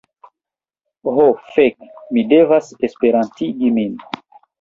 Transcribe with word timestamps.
Ho 1.17 1.25
fek, 1.57 1.85
mi 2.17 2.23
devas 2.31 2.71
Esperantigi 2.89 3.71
min. 3.77 3.93